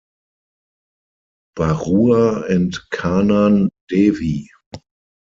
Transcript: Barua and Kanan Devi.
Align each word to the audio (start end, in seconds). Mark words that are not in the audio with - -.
Barua 1.55 2.49
and 2.49 2.75
Kanan 2.91 3.69
Devi. 3.87 4.47